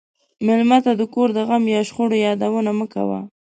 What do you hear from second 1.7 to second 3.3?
یا شخړې یادونه مه کوه.